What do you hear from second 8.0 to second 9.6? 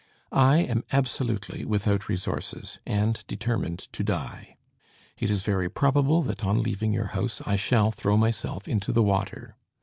myself into the water.